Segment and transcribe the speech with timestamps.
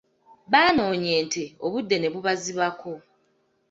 [0.51, 2.91] Baanoonya ente, obudde ne bubazibako.